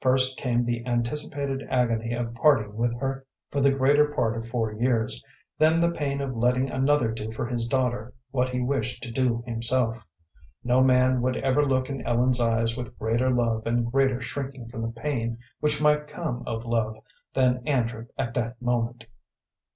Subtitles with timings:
[0.00, 4.70] First came the anticipated agony of parting with her for the greater part of four
[4.72, 5.20] years,
[5.58, 9.42] then the pain of letting another do for his daughter what he wished to do
[9.44, 10.06] himself.
[10.62, 14.82] No man would ever look in Ellen's eyes with greater love and greater shrinking from
[14.82, 16.94] the pain which might come of love
[17.34, 19.06] than Andrew at that moment.